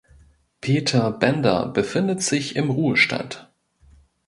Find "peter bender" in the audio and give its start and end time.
0.61-1.67